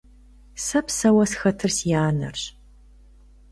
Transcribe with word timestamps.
Сэ 0.65 0.79
псэуэ 0.85 1.25
схэтыр 1.31 1.71
си 1.77 1.89
анэрщ. 2.07 2.43